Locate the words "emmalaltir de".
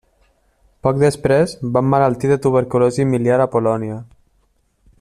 1.87-2.39